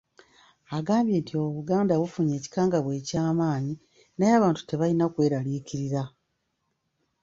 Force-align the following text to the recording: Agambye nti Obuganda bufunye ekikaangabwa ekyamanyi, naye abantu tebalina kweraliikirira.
Agambye 0.77 1.15
nti 1.21 1.33
Obuganda 1.45 1.93
bufunye 2.01 2.33
ekikaangabwa 2.39 2.91
ekyamanyi, 2.99 3.73
naye 4.17 4.33
abantu 4.39 4.61
tebalina 4.63 5.05
kweraliikirira. 5.13 6.03